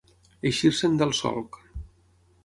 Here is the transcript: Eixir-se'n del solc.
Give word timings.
Eixir-se'n 0.51 0.95
del 1.01 1.13
solc. 1.19 1.59